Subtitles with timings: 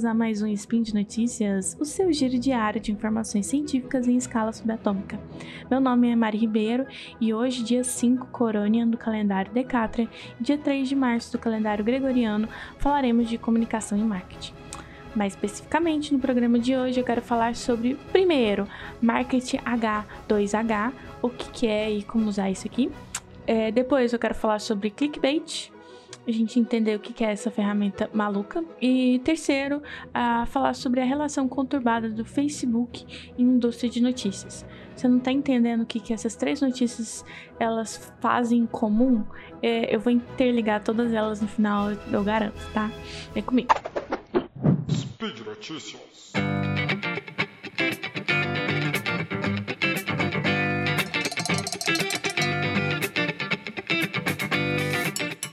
[0.00, 4.16] bem-vindos a mais um Spin de Notícias, o seu giro diário de informações científicas em
[4.16, 5.20] escala subatômica.
[5.70, 6.86] Meu nome é Mari Ribeiro
[7.20, 10.08] e hoje, dia 5 Coronian do calendário Decatria
[10.40, 12.48] e dia 3 de março do calendário Gregoriano,
[12.78, 14.54] falaremos de comunicação e marketing.
[15.14, 18.66] Mais especificamente, no programa de hoje eu quero falar sobre, primeiro,
[19.02, 22.90] Marketing H2H, o que, que é e como usar isso aqui.
[23.46, 25.70] É, depois eu quero falar sobre clickbait,
[26.26, 28.64] a gente entender o que é essa ferramenta maluca.
[28.80, 29.82] E terceiro,
[30.12, 33.04] a falar sobre a relação conturbada do Facebook
[33.38, 34.64] em indústria de notícias.
[34.94, 37.24] Você não está entendendo o que, que essas três notícias
[37.58, 39.24] elas fazem em comum?
[39.62, 42.90] É, eu vou interligar todas elas no final, eu garanto, tá?
[43.32, 43.68] Vem comigo.
[44.90, 46.32] Speed Notícias.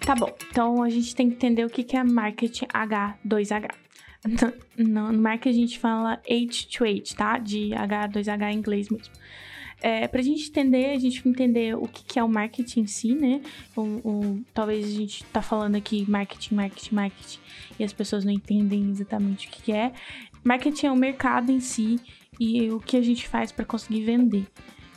[0.08, 3.72] Tá bom, então a gente tem que entender o que é marketing H2H.
[4.78, 7.38] No, marketing a gente fala H2H, tá?
[7.38, 9.14] De H2H em inglês mesmo.
[9.82, 13.16] É, pra gente entender, a gente entender o que, que é o marketing em si,
[13.16, 13.42] né?
[13.76, 17.40] O, o, talvez a gente tá falando aqui marketing, marketing, marketing,
[17.78, 19.92] e as pessoas não entendem exatamente o que, que é.
[20.42, 22.00] Marketing é o mercado em si
[22.40, 24.48] e o que a gente faz para conseguir vender.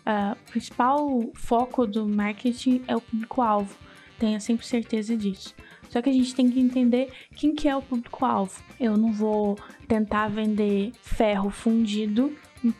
[0.06, 3.89] Uh, o principal foco do marketing é o público-alvo
[4.20, 5.54] tenha sempre certeza disso.
[5.88, 8.62] Só que a gente tem que entender quem que é o público-alvo.
[8.78, 12.32] Eu não vou tentar vender ferro fundido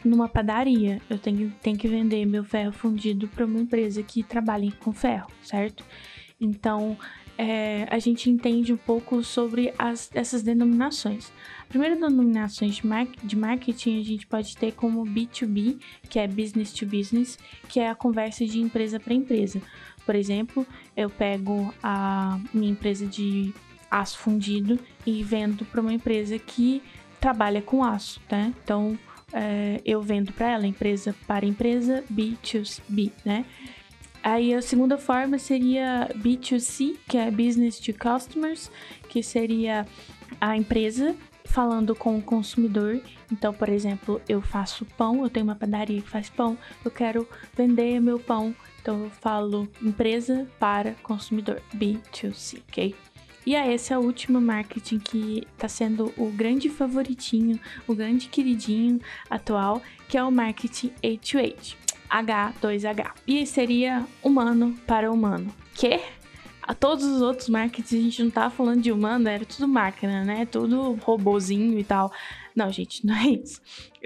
[0.05, 1.01] numa padaria.
[1.11, 5.29] Eu tenho, tenho que vender meu ferro fundido para uma empresa que trabalhe com ferro,
[5.43, 5.85] certo?
[6.41, 6.97] Então,
[7.37, 11.33] é, a gente entende um pouco sobre as, essas denominações.
[11.63, 16.29] A primeira denominação de, mar de marketing a gente pode ter como B2B, que é
[16.29, 19.61] business to business, que é a conversa de empresa para empresa.
[20.11, 20.67] Por exemplo,
[20.97, 23.55] eu pego a minha empresa de
[23.89, 24.77] aço fundido
[25.07, 26.83] e vendo para uma empresa que
[27.21, 28.53] trabalha com aço, né?
[28.61, 28.99] Então,
[29.33, 33.45] é, eu vendo para ela, empresa para empresa, B2B, né?
[34.21, 38.69] Aí a segunda forma seria B2C, que é Business to Customers,
[39.09, 39.87] que seria
[40.41, 41.15] a empresa
[41.45, 43.01] falando com o consumidor.
[43.31, 47.29] Então, por exemplo, eu faço pão, eu tenho uma padaria que faz pão, eu quero
[47.57, 52.95] vender meu pão então eu falo empresa para consumidor, B2C, ok?
[53.47, 58.29] E é esse é o último marketing que está sendo o grande favoritinho, o grande
[58.29, 61.75] queridinho atual, que é o marketing H2H,
[62.11, 63.13] H2H.
[63.27, 65.53] E seria humano para humano.
[65.75, 66.01] Que?
[66.63, 70.23] A todos os outros markets a gente não tava falando de humano, era tudo máquina,
[70.23, 70.47] né?
[70.47, 72.13] Tudo robozinho e tal.
[72.55, 73.61] Não, gente, não é isso.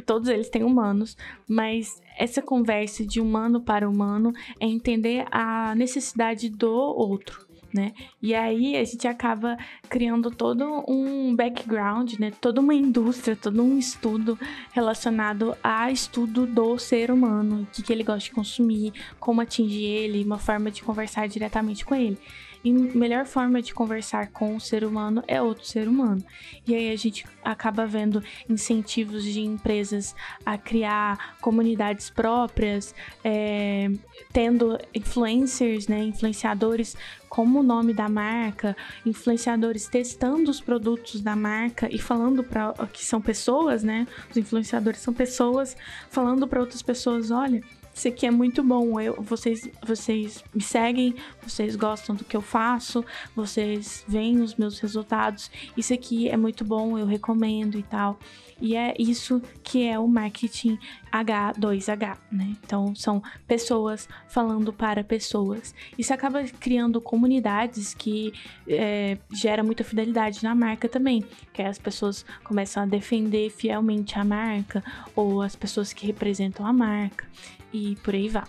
[0.07, 1.17] Todos eles têm humanos,
[1.49, 7.45] mas essa conversa de humano para humano é entender a necessidade do outro.
[7.75, 7.93] Né?
[8.23, 9.59] E aí a gente acaba
[9.89, 12.31] criando todo um background, né?
[12.41, 14.39] Toda uma indústria, todo um estudo
[14.73, 19.87] relacionado a estudo do ser humano, o que, que ele gosta de consumir, como atingir
[19.87, 22.17] ele, uma forma de conversar diretamente com ele.
[22.65, 26.25] E melhor forma de conversar com o ser humano é outro ser humano.
[26.67, 30.17] E aí a gente acaba vendo incentivos de empresas
[30.47, 33.91] a criar comunidades próprias, é,
[34.33, 36.97] tendo influencers, né, influenciadores
[37.29, 43.05] como o nome da marca, influenciadores testando os produtos da marca e falando para que
[43.05, 44.07] são pessoas, né?
[44.31, 45.77] Os influenciadores são pessoas
[46.09, 47.61] falando para outras pessoas, olha,
[47.95, 49.01] isso aqui é muito bom.
[49.01, 53.05] Eu, vocês, vocês me seguem, vocês gostam do que eu faço,
[53.37, 55.51] vocês veem os meus resultados.
[55.77, 58.19] Isso aqui é muito bom, eu recomendo e tal.
[58.61, 60.79] E é isso que é o marketing
[61.13, 62.57] H2H, né?
[62.65, 65.75] Então são pessoas falando para pessoas.
[65.99, 68.33] Isso acaba criando comunidades que
[68.69, 74.25] é, gera muita fidelidade na marca também, que as pessoas começam a defender fielmente a
[74.25, 74.83] marca
[75.15, 77.27] ou as pessoas que representam a marca
[77.75, 78.45] e por aí vai.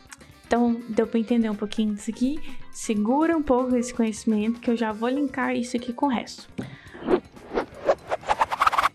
[0.47, 2.39] Então, deu para entender um pouquinho disso aqui?
[2.71, 6.47] Segura um pouco esse conhecimento que eu já vou linkar isso aqui com o resto.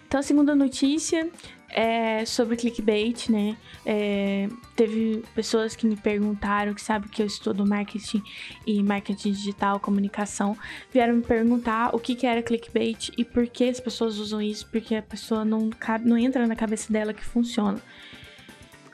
[0.07, 1.29] Então, a segunda notícia
[1.73, 3.57] é sobre clickbait, né?
[3.87, 8.23] É, teve pessoas que me perguntaram, que sabem que eu estudo marketing
[8.67, 10.57] e marketing digital, comunicação,
[10.93, 14.69] vieram me perguntar o que, que era clickbait e por que as pessoas usam isso,
[14.71, 15.71] porque a pessoa não,
[16.05, 17.81] não entra na cabeça dela que funciona.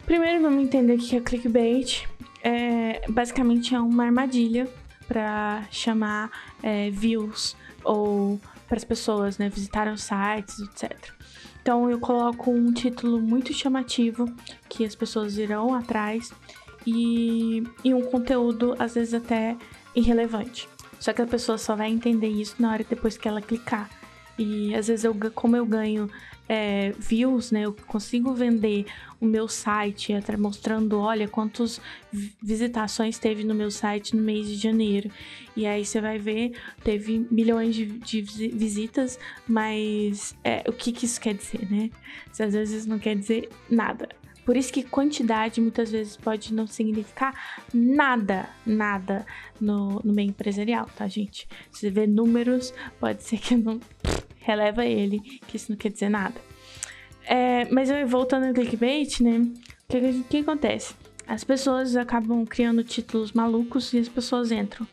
[0.07, 2.07] Primeiro vamos entender o que é clickbait.
[2.41, 4.69] É, basicamente é uma armadilha
[5.09, 6.31] para chamar
[6.63, 11.11] é, views ou para as pessoas né, visitarem os sites, etc.
[11.61, 14.33] Então eu coloco um título muito chamativo
[14.69, 16.33] que as pessoas irão atrás
[16.87, 19.57] e, e um conteúdo às vezes até
[19.93, 20.69] irrelevante.
[21.01, 23.91] Só que a pessoa só vai entender isso na hora depois que ela clicar.
[24.39, 26.09] E às vezes eu, como eu ganho
[26.49, 27.63] é, views, né?
[27.63, 28.87] Eu consigo vender
[29.21, 31.81] o meu site mostrando, olha, quantas
[32.43, 35.11] visitações teve no meu site no mês de janeiro.
[35.57, 36.53] E aí você vai ver,
[36.85, 41.91] teve milhões de, de visitas, mas é, o que, que isso quer dizer, né?
[42.33, 44.09] Isso às vezes não quer dizer nada.
[44.47, 47.35] Por isso que quantidade muitas vezes pode não significar
[47.75, 49.27] nada, nada
[49.61, 51.49] no, no meio empresarial, tá, gente?
[51.73, 53.81] Se você vê números, pode ser que não
[54.47, 56.41] releva ele, que isso não quer dizer nada.
[57.25, 59.39] É, mas voltando ao clickbait, né?
[59.39, 59.53] O
[59.89, 60.95] que, que, que acontece?
[61.27, 64.87] As pessoas acabam criando títulos malucos e as pessoas entram.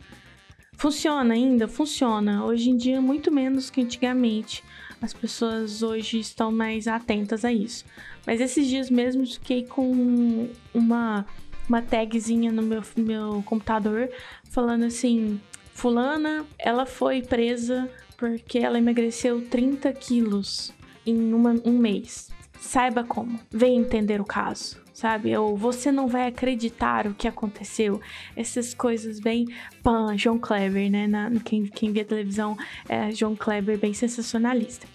[0.75, 1.67] Funciona ainda?
[1.67, 2.43] Funciona.
[2.43, 4.63] Hoje em dia, muito menos que antigamente.
[4.99, 7.85] As pessoas hoje estão mais atentas a isso.
[8.25, 11.25] Mas esses dias mesmo fiquei com uma,
[11.69, 14.09] uma tagzinha no meu, meu computador
[14.49, 15.39] falando assim:
[15.73, 17.87] Fulana, ela foi presa
[18.17, 20.73] porque ela emagreceu 30 quilos
[21.05, 22.29] em uma, um mês.
[22.59, 23.39] Saiba como.
[23.51, 25.35] Venha entender o caso, sabe?
[25.35, 27.99] Ou você não vai acreditar o que aconteceu.
[28.35, 29.47] Essas coisas bem.
[29.81, 31.07] Pan, João Kleber, né?
[31.07, 32.57] Na, quem, quem vê televisão
[32.87, 34.87] é João Kleber, bem sensacionalista.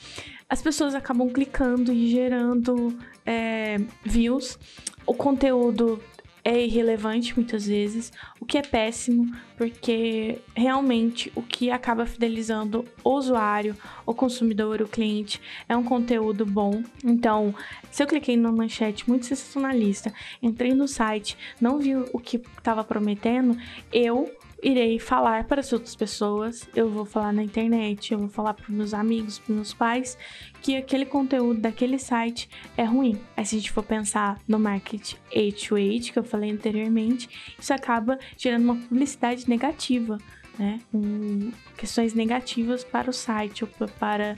[0.49, 4.59] As pessoas acabam clicando e gerando é, views.
[5.07, 6.01] O conteúdo
[6.45, 13.11] é irrelevante muitas vezes, o que é péssimo, porque realmente o que acaba fidelizando o
[13.11, 13.77] usuário,
[14.07, 16.83] o consumidor, o cliente é um conteúdo bom.
[17.05, 17.55] Então,
[17.91, 20.13] se eu cliquei numa manchete muito sensacionalista,
[20.43, 23.57] entrei no site, não vi o que estava prometendo,
[23.93, 24.31] eu
[24.63, 28.67] irei falar para as outras pessoas, eu vou falar na internet, eu vou falar para
[28.69, 30.19] meus amigos, para meus pais,
[30.61, 33.21] que aquele conteúdo daquele site é ruim.
[33.37, 37.29] Aí se a gente for pensar no marketing H2H, que eu falei anteriormente,
[37.59, 40.19] isso acaba gerando uma publicidade negativa,
[40.59, 40.81] né?
[40.91, 44.37] Com questões negativas para o site ou para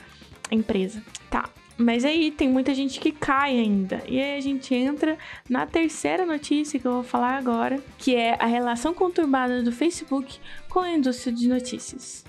[0.51, 1.03] a empresa.
[1.31, 1.49] Tá,
[1.81, 4.03] mas aí tem muita gente que cai ainda.
[4.07, 5.17] E aí a gente entra
[5.49, 10.39] na terceira notícia que eu vou falar agora, que é a relação conturbada do Facebook
[10.69, 12.25] com a indústria de notícias.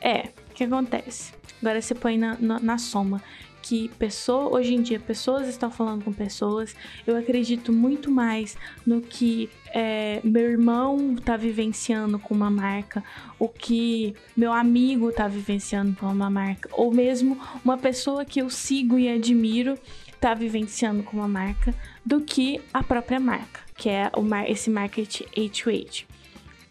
[0.00, 1.32] É, o que acontece?
[1.60, 3.20] Agora você põe na, na, na soma
[3.62, 6.74] que pessoa, hoje em dia pessoas estão falando com pessoas.
[7.06, 13.02] Eu acredito muito mais no que é, meu irmão está vivenciando com uma marca,
[13.38, 18.50] o que meu amigo está vivenciando com uma marca, ou mesmo uma pessoa que eu
[18.50, 19.78] sigo e admiro
[20.12, 21.74] está vivenciando com uma marca,
[22.04, 26.04] do que a própria marca, que é o mar esse marketing H2H.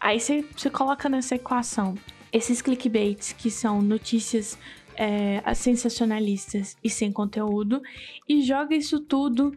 [0.00, 1.94] Aí você coloca nessa equação
[2.32, 4.56] esses clickbaits que são notícias
[5.00, 7.80] é, sensacionalistas e sem conteúdo
[8.28, 9.50] e joga isso tudo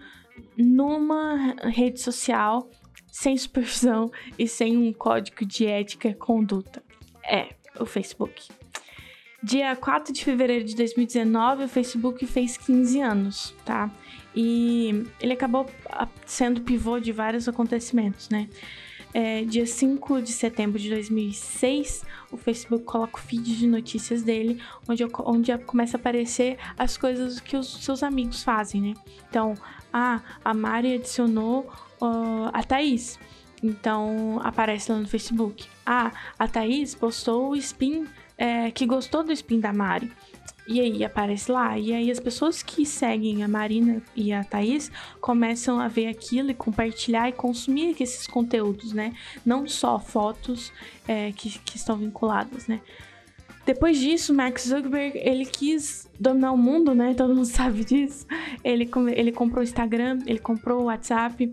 [0.57, 2.69] numa rede social
[3.11, 4.09] sem supervisão
[4.39, 6.81] e sem um código de ética e conduta.
[7.25, 8.47] É, o Facebook.
[9.43, 13.91] Dia 4 de fevereiro de 2019, o Facebook fez 15 anos, tá?
[14.33, 18.47] E ele acabou ah, sendo pivô de vários acontecimentos, né?
[19.13, 24.61] É, dia 5 de setembro de 2006, o Facebook coloca o feed de notícias dele,
[24.87, 28.93] onde, onde começa a aparecer as coisas que os seus amigos fazem, né?
[29.29, 29.53] Então,
[29.91, 33.19] ah, a Mari adicionou uh, a Thaís.
[33.61, 35.65] Então, aparece lá no Facebook.
[35.85, 40.11] Ah, a Thaís postou o spin é, que gostou do spin da Mari.
[40.67, 41.77] E aí aparece lá.
[41.77, 46.51] E aí as pessoas que seguem a Marina e a Thaís começam a ver aquilo
[46.51, 49.13] e compartilhar e consumir esses conteúdos, né?
[49.45, 50.71] Não só fotos
[51.07, 52.81] é, que, que estão vinculadas, né?
[53.65, 57.13] Depois disso, Mark Zuckerberg, ele quis dominar o mundo, né?
[57.15, 58.25] Todo mundo sabe disso.
[58.63, 61.49] Ele, ele comprou o Instagram, ele comprou o WhatsApp,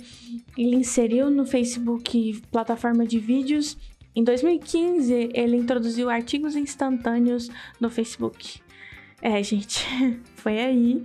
[0.57, 3.76] ele inseriu no Facebook plataforma de vídeos.
[4.14, 7.49] Em 2015, ele introduziu artigos instantâneos
[7.81, 8.61] no Facebook.
[9.23, 9.87] É, gente,
[10.37, 11.05] foi aí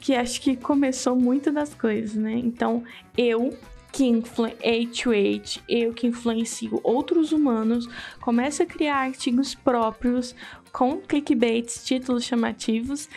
[0.00, 2.32] que acho que começou muito das coisas, né?
[2.32, 2.82] Então,
[3.16, 3.56] eu
[3.92, 7.86] que H2H, eu que influencio outros humanos,
[8.20, 10.34] começo a criar artigos próprios
[10.72, 13.08] com clickbaits, títulos chamativos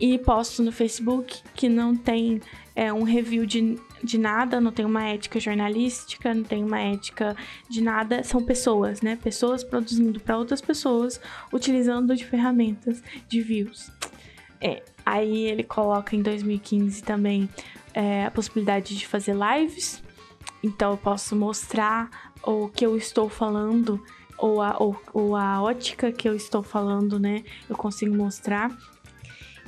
[0.00, 2.40] e posto no Facebook que não tem
[2.74, 7.36] é, um review de, de nada, não tem uma ética jornalística, não tem uma ética
[7.68, 8.24] de nada.
[8.24, 9.16] São pessoas, né?
[9.16, 11.20] Pessoas produzindo para outras pessoas,
[11.52, 13.90] utilizando de ferramentas de views.
[14.60, 17.48] É, aí ele coloca em 2015 também
[17.92, 20.02] é, a possibilidade de fazer lives.
[20.62, 24.02] Então eu posso mostrar o que eu estou falando
[24.38, 27.44] ou a, ou, ou a ótica que eu estou falando, né?
[27.68, 28.74] Eu consigo mostrar.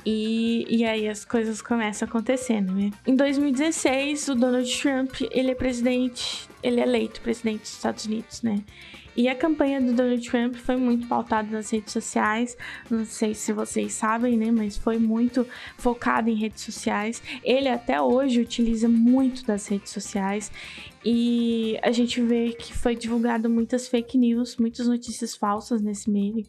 [0.05, 2.91] E, e aí as coisas começam acontecendo, né?
[3.07, 8.41] Em 2016, o Donald Trump, ele é presidente, ele é eleito presidente dos Estados Unidos,
[8.41, 8.63] né?
[9.15, 12.57] E a campanha do Donald Trump foi muito pautada nas redes sociais.
[12.89, 14.49] Não sei se vocês sabem, né?
[14.51, 17.21] Mas foi muito focada em redes sociais.
[17.43, 20.51] Ele até hoje utiliza muito das redes sociais.
[21.05, 26.45] E a gente vê que foi divulgado muitas fake news, muitas notícias falsas nesse meio,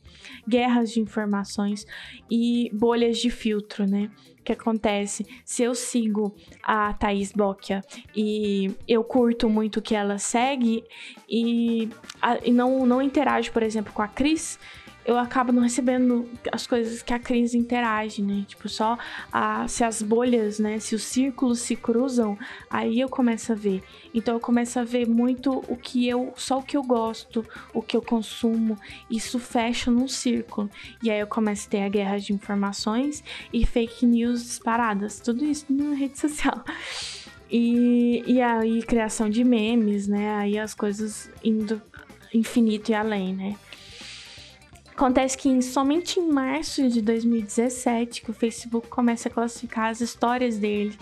[0.46, 1.86] guerras de informações
[2.30, 4.10] e bolhas de filtro, né?
[4.44, 5.26] que acontece?
[5.44, 7.82] Se eu sigo a Thaís Bocchia
[8.14, 10.84] e eu curto muito o que ela segue
[11.28, 11.88] e,
[12.20, 14.58] a, e não, não interajo, por exemplo, com a Cris,
[15.04, 18.44] eu acabo não recebendo as coisas que a Cris interage, né?
[18.46, 18.98] Tipo, só
[19.32, 20.78] a, se as bolhas, né?
[20.78, 22.38] Se os círculos se cruzam,
[22.70, 23.82] aí eu começo a ver.
[24.14, 27.82] Então eu começo a ver muito o que eu, só o que eu gosto, o
[27.82, 28.78] que eu consumo,
[29.10, 30.70] isso fecha num círculo.
[31.02, 35.44] E aí eu começo a ter a guerra de informações e fake news disparadas, tudo
[35.44, 36.64] isso na rede social.
[37.50, 40.34] E, e aí criação de memes, né?
[40.36, 41.80] Aí as coisas indo
[42.32, 43.56] infinito e além, né?
[44.96, 50.56] Acontece que somente em março de 2017 que o Facebook começa a classificar as histórias
[50.56, 50.96] dele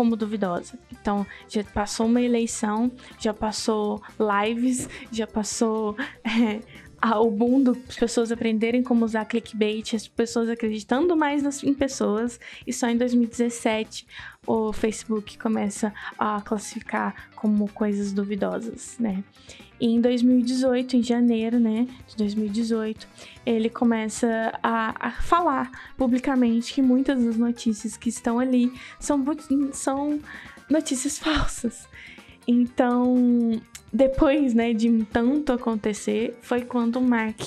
[0.00, 0.78] como duvidosa.
[0.90, 6.58] Então, já passou uma eleição, já passou lives, já passou é,
[7.18, 12.40] o boom das pessoas aprenderem como usar clickbait, as pessoas acreditando mais nas, em pessoas,
[12.66, 14.06] e só em 2017
[14.46, 19.22] o Facebook começa a classificar como coisas duvidosas, né?
[19.80, 23.08] E em 2018, em janeiro, né, de 2018,
[23.46, 29.24] ele começa a, a falar publicamente que muitas das notícias que estão ali são,
[29.90, 30.20] são
[30.68, 31.88] notícias falsas.
[32.46, 33.60] Então,
[33.92, 37.40] depois, né, de tanto acontecer, foi quando o Mark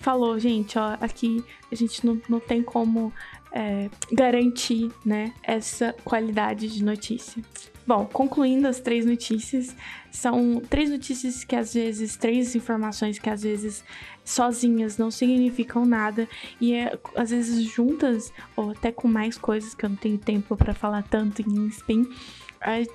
[0.00, 3.12] falou, gente, ó, aqui a gente não, não tem como
[3.52, 7.42] é, garantir, né, essa qualidade de notícia.
[7.86, 9.74] Bom, concluindo as três notícias,
[10.10, 13.84] são três notícias que às vezes, três informações que às vezes
[14.24, 16.28] sozinhas não significam nada.
[16.60, 20.56] E é, às vezes juntas ou até com mais coisas que eu não tenho tempo
[20.56, 22.06] para falar tanto em spin,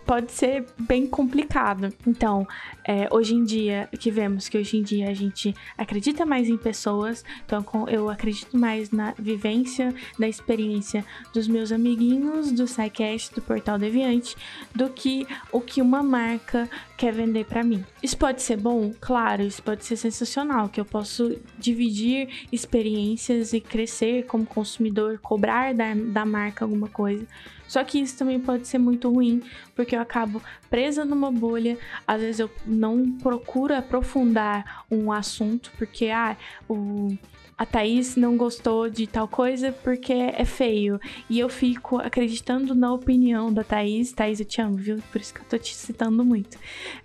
[0.05, 1.91] pode ser bem complicado.
[2.05, 2.48] Então,
[2.88, 4.48] é, hoje em dia, que vemos?
[4.48, 9.13] Que hoje em dia a gente acredita mais em pessoas, então eu acredito mais na
[9.17, 11.03] vivência, na experiência
[11.34, 14.36] dos meus amiguinhos do SciCast, do Portal Deviante,
[14.74, 16.69] do que o que uma marca
[17.05, 17.85] quer vender para mim.
[18.01, 18.91] Isso pode ser bom?
[19.00, 25.71] Claro, isso pode ser sensacional, que eu posso dividir experiências e crescer como consumidor, cobrar
[25.75, 27.27] da, da marca alguma coisa.
[27.67, 29.43] Só que isso também pode ser muito ruim,
[29.75, 36.09] porque eu acabo presa numa bolha, às vezes eu não procuro aprofundar um assunto, porque
[36.09, 36.35] ah,
[36.67, 37.15] o
[37.57, 41.00] a Thaís não gostou de tal coisa porque é feio.
[41.29, 44.12] E eu fico acreditando na opinião da Thaís.
[44.12, 44.97] Thaís, eu te amo, viu?
[45.12, 46.57] Por isso que eu tô te citando muito.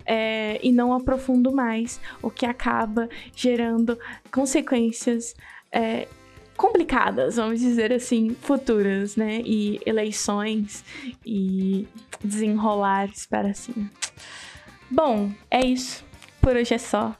[0.05, 3.97] É, e não aprofundo mais, o que acaba gerando
[4.29, 5.35] consequências
[5.71, 6.07] é,
[6.57, 9.41] complicadas, vamos dizer assim, futuras, né?
[9.45, 10.83] E eleições
[11.25, 11.87] e
[12.21, 13.89] desenrolares para assim.
[14.89, 16.03] Bom, é isso.
[16.41, 17.15] Por hoje é só.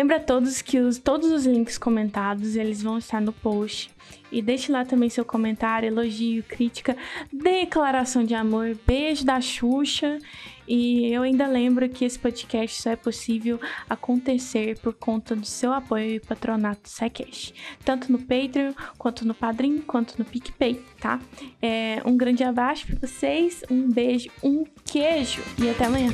[0.00, 3.90] Lembra a todos que os, todos os links comentados eles vão estar no post.
[4.32, 6.96] E deixe lá também seu comentário, elogio, crítica,
[7.30, 10.18] declaração de amor, beijo da Xuxa.
[10.66, 15.70] E eu ainda lembro que esse podcast só é possível acontecer por conta do seu
[15.70, 17.52] apoio e patronato do.
[17.84, 21.20] Tanto no Patreon, quanto no Padrim, quanto no PicPay, tá?
[21.60, 26.08] É, um grande abraço para vocês, um beijo, um queijo e até amanhã.